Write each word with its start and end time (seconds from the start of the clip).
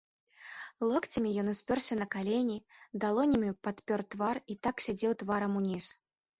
Локцямі 0.91 1.33
ён 1.41 1.51
успёрся 1.53 1.93
на 1.99 2.07
калені, 2.15 2.57
далонямі 3.05 3.55
падпёр 3.69 3.99
твар 4.17 4.43
і 4.55 4.59
так 4.67 4.75
сядзеў 4.89 5.11
тварам 5.25 5.51
уніз. 5.65 5.95